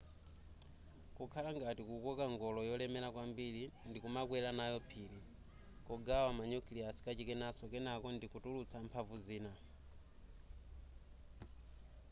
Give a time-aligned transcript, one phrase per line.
[1.15, 5.19] kukhala ngati kukoka ngolo yolemera kwambiri ndikumakwera nayo phiri
[5.85, 9.53] kugawa ma nucleus kachikenaso kenako ndikutulutsa mphamvu zina